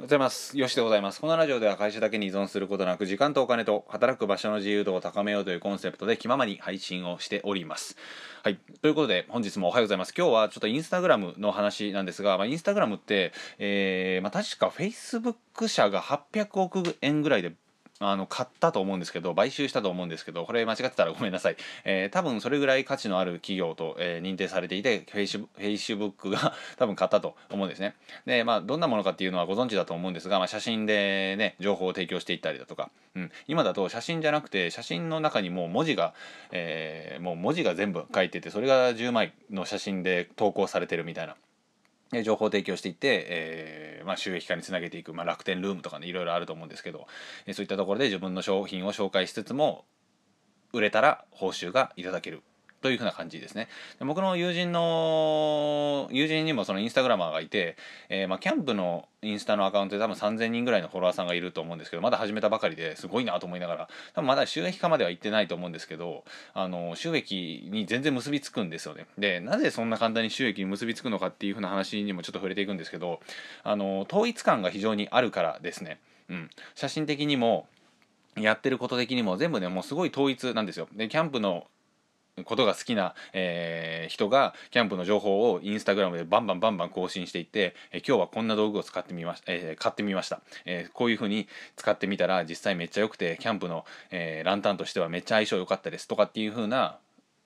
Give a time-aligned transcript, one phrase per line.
[0.00, 0.56] ございます。
[0.56, 1.20] よしでございます。
[1.20, 7.98] このラジオでは会社だけに依存することなく、時間とお金と働く場所の自由度を高めようというコンセプトで気ままに配信をしております。
[8.42, 8.58] はい。
[8.80, 10.14] ということで、本日もおはようございます。
[10.16, 17.52] 今日はちょっとインスタグラムの話なんですが、まあ、インスタグラムって、えーまあ、確か Facebook 社が800億円ぐらいで
[18.00, 27.94] あの買ったと思うんですけど買収したと思うんですけどこれ間違ってたらごめんなさい、えー多分それぐらい価値のある企業と、えー認定されていてフェイシュフェイシブックが 多分買ったと思うんですね。
[28.24, 36.14] でまあどんなものかっていうのはご存知だと思うんですが、まあ、写真でね情報を提供していったりだとか、うん、今だと写真じゃなくて写真の中にもう文字が、
[36.52, 41.36] えーもう文字が全部書いててそれが10枚の写真で投稿されてるみたいな。
[42.24, 47.06] 情報提供していって、えーまあ、収益化につなげていく、まあ、楽天ルームとかねいろいろあると思うんですけど、
[47.46, 49.84] えそういったところで自分の商品を紹介しつつも
[50.72, 52.42] 売れたら報酬がいただける。
[52.80, 53.68] というふうな感じですね。
[53.98, 57.76] で僕の友人の友人にもそのインスタグラマーがいて、
[58.08, 66.24] えーまあ、キャンプのインスタのアカウントで多分3000人ぐらいのフォロワーさんがいると思うんですけどまだ始めたばかりですごいなと思いながら多分まだ収益化までは行ってないと思うんですけど
[66.54, 69.06] あの収益に全然結びつくんですよね。
[69.18, 73.20] でなぜそんな簡単に収益に結びつくのかっていうふうな話にもちょっと触れていくんですけど
[73.62, 77.66] あの統一感が非常にあるからですね、うん、写真的にも
[78.36, 80.88] やってること的にも全部ねもうすごい統一なんですよ。
[80.94, 81.66] でキャンプの
[82.44, 91.46] ことが好きな、えー人がキャンプの情報をインスタグラムでバンバンバンバン更新していって、えー今日はこんな道具を使ってみましたえー買ってみました、えーこういう風に
[91.76, 96.98] 使ってみたら実際めっちゃ良くてキャンプの、えーランタンとしてはめっちゃ相性良かったですとかっていう風な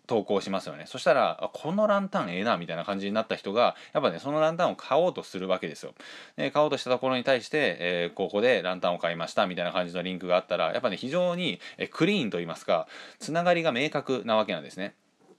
[0.07, 0.85] 投稿しますよね。
[0.87, 5.95] そしたらこのランタンええなみたいな感じになった人がやっぱねそのランタンを買おうとするわけですよ。
[6.37, 11.59] で買おうとしたところに対して、えーここでランタンを買いましたみたいな感じのリンクがあったらやっぱね非常に
[11.91, 12.87] クリーンと言いますか
[13.19, 14.95] つながりが明確なわけなんですね。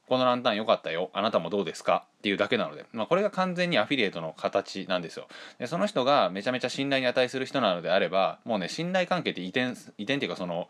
[0.08, 2.06] このランタン良かったよあなたもどうですか？
[2.20, 5.28] っていうだけなので、まあ、これが完全にアフィリエイトの形なんですよ。
[5.58, 10.68] でその人がめちゃめちゃ信頼に値する人なのであればもうね信頼関係って移転移転っていうかその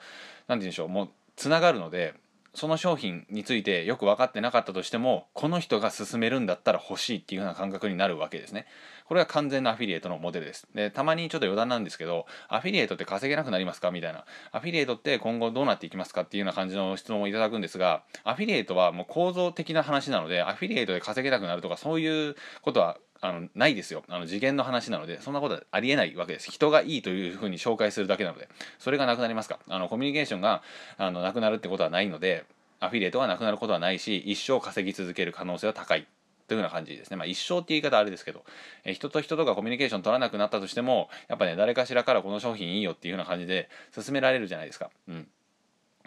[0.48, 2.14] 何て言うんでしょうもうつながるので
[2.56, 8.66] その商品についてよく分かってなかったとしてもこの人が勧めるんだったら欲しいっていうような感覚になるわけですね。
[9.06, 10.68] これは完全なアフィリエイトのモデルです。
[10.74, 13.92] でたまにちょっと余談なんですけどアフィリエイトって稼げなくなりますか？
[13.92, 14.26] みたいな。
[14.52, 24.04] アフィリエイトって今後どうなっていきますかっていうような感じの質問をいただくんですがアフィリエイトはもう構造的な話なのでアフィリエイトで稼げなくなるとかそういうことはあのないですよ。
[24.10, 26.52] あの次元の話なのでそんなことはありえないわけです。
[26.52, 29.60] 人がいいというふうに紹介するだけなのでそれがなくなりますか？
[29.68, 30.62] あのコミュニケーションが
[30.98, 32.46] あのなくなるってことはないので
[32.80, 36.08] アフィリエイトがなくなることはないし一生稼ぎ続ける可能性は高い。
[36.48, 38.44] というような感じですね、まあ、一生って言い方あれですけど
[38.84, 44.92] え人と人とがコミュニケーション取らなくなったとしてもやっぱね誰かしらからこの商品いいよっていうような感じで勧められるじゃないですか。
[45.08, 45.28] うん。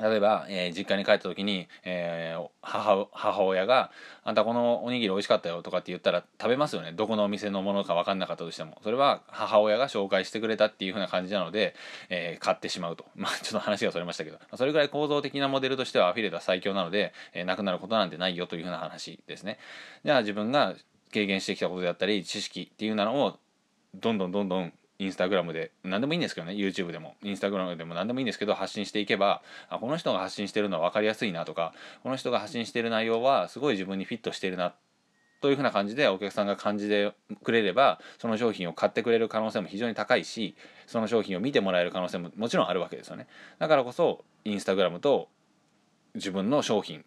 [0.00, 3.90] 例えば、えー実家に帰った時に、えー母母親が
[4.24, 6.92] 「あんたこのおにぎり美味しかったよ」とかって言ったら食べますよね。
[6.92, 8.78] どこのお店のものか分かんなかったとしても。
[8.82, 11.74] それは母親が紹介してくれたっていう風な感じなので、
[12.10, 13.06] えー買ってしまうと。
[13.16, 19.58] まあちょっと話がそれましたけど、それぐらい構造的なモデルとしてはアフィリエイトは最強なので、えーなくなることなんてないよという風な話ですね。
[20.04, 20.74] じゃあ自分が
[21.10, 23.38] 経験してきたことであったり知識っていうのを
[23.94, 31.72] どんどんどんどんインスタグラムで何でもいいんですけどね YouTube でもインスタグラムでも何でもいいんですけど発信していけばあこの人が発信してるのは分かりやすいなとか
[32.02, 34.74] この人が発信してる内容はすごい自分にフィットしてるな
[35.40, 37.12] というふうな感じでお客さんが感じて
[37.44, 43.28] くれればその商品を買ってくれる可能性も非常に高いしその商品を見てもらえる可能性ももちろんあるわけですよね。
[43.60, 45.28] だからこそインスタグラムと
[46.16, 47.04] 自分の商品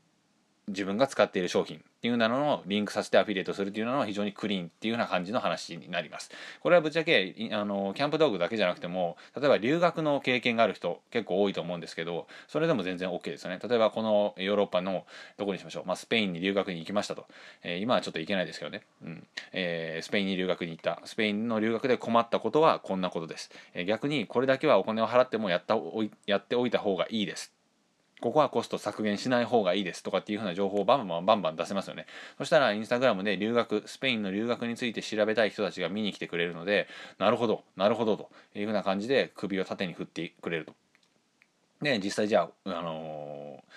[0.68, 6.32] 自分が使っている商品っていうなのをリンクさせてアフィリエイトするっていうのは非常にクリーンっていうような感じの話になります。
[6.62, 13.60] これはぶっちゃけあのキャンプ道具だけじゃなくても例えば留学の経験がある人結構多いと思うんですけどそれでも全然 OK ですよね。
[13.62, 15.06] 例えばこのヨーロッパの
[15.38, 17.26] どこにしましょう、まあ、スペインに留学に行きましたと、
[17.64, 19.28] えー今はちょっと行けないですけどね、うん。
[19.54, 21.02] えースペインに留学に行った。
[21.06, 27.52] スペインの留学で困ったことはこんなことです、えー逆にこれだけはお金を払ってもやったおやっておいた方がいいです。
[28.22, 32.06] ここはコスト削減しない方がいいですとかっていうふうな情報をバンバンバンバン出せますよね。
[32.38, 36.88] そしたらインスタグラムで留学、スペインの留学について調べたい人たちが見に来てくれるので、
[37.18, 40.76] なるほど、なるほどというふうな感じで首を縦に振ってくれると。
[41.82, 43.72] で、実際じゃあ、あのー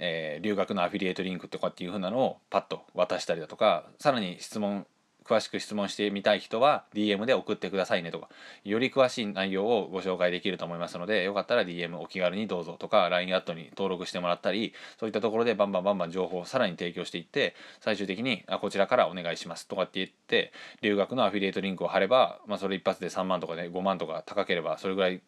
[0.00, 4.86] えー留学のアフィリエイトリンクとかっていうふうなのをパッと渡したりだとか、さらに質問、
[5.28, 8.28] 詳しく質問してみたい人は DM で送ってくださいねとか
[8.64, 25.20] より詳しい内容をご紹介できると思いますのでよかったら DM お気軽にどうぞとか LINE アットに登録してもらったりそういったところでバンバンバンバン情報をさらに提供していって最終的にあこちらからお願いしますとかって言って留学のアフィリエイトリンクを貼れば、まあ、それ一発で3万とかね5万とか高ければそれぐらい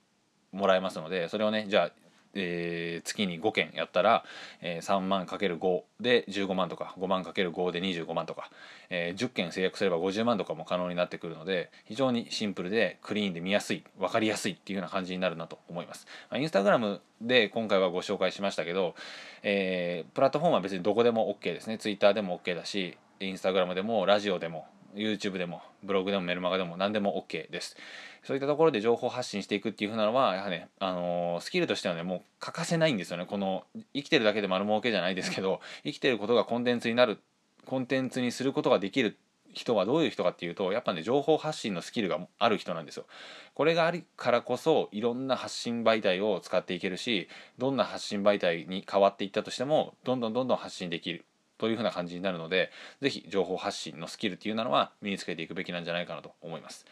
[0.53, 4.25] もらえますのでそれをねじゃあえー、月に5件やったら、
[4.61, 8.51] えー、3万 ×5 で15万とか5万 ×5 で25万とか、
[8.89, 16.07] えー、10件制約すれば50万とかも可能になってくるので非常にシンプルでクリーンで見やすい分かりやすいっていうような感じになるなと思います。
[16.31, 18.95] まあ、インスタグラムで今回はご紹介しましたけど、
[19.43, 27.77] えー、プラットフォームは別にどこでも OK ですね Twitter でも OK だしインスタグラムでもラジオでも YouTube でもブログでもメルマガでも何でも OK です。
[28.23, 33.27] そういったところで情報発信していくっていうふうなのはやはりね、あのー、スキルとしてはねもう欠かせないんですよね。
[33.27, 33.65] この
[33.95, 37.21] 生きてるだけで丸儲けじゃないですけど生きてることがコンテンツになる
[37.67, 39.17] コンテンツにすることができる
[39.53, 43.07] 人はどういう人かっていうとやっぱね情報発信のスキルがある人なんですよ。
[43.55, 47.29] これがあるからこそいろんな発信媒体を使っていけるし
[47.59, 51.25] どんな発信媒体に変わっていったとしてもどんどんどんどん発信できる
[51.61, 52.71] というふうな感じになるので
[53.01, 56.87] 是非情報発信のスキルっていうのは身につけていくべきなんじゃないかなと思います。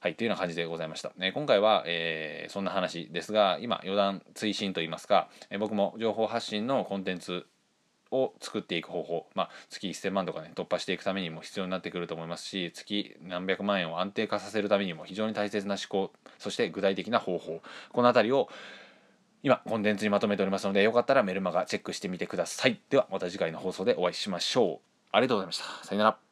[0.00, 1.10] はい、というような感じでございました。
[1.16, 7.46] ね、今回は、えー、そんな話ですが、今、余談追伸といいますか、えー、僕も情報発信のコンテンツ
[8.10, 17.60] を作っていく方法、まあ、月1000万とかね突破していくためにも必要になってくると思いますし月何百万円を安定化させるためにも非常に大切な思考そして具体的な方法
[17.92, 18.48] この辺りを
[19.42, 22.80] 今コンテンツにまとめておりますのでよかったらメルマガチェックしてみてください。
[22.90, 25.06] ではまた次回の放送でお会いしましょう。
[25.12, 25.64] ありがとうございました。
[25.84, 26.25] さよなら。